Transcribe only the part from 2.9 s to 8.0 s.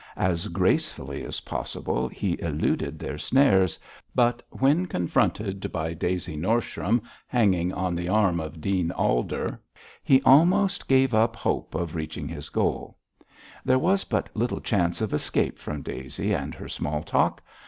their snares, but when confronted by Daisy Norsham hanging on